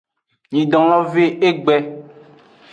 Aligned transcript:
Nyidon 0.51 0.85
lo 0.91 0.99
ve 1.13 1.25
egbe. 1.49 1.75